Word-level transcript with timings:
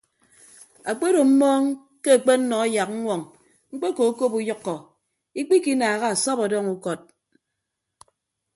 Akpedo 0.89 1.19
mmọọñ 1.29 1.63
ke 2.03 2.09
akpennọ 2.17 2.57
yak 2.75 2.89
ññwoñ 2.97 3.21
mkpekokop 3.73 4.33
uyʌkkọ 4.39 4.75
ikpikinaaha 5.39 6.07
asọp 6.13 6.39
ọdọñ 6.45 6.65
ukọd. 6.75 6.99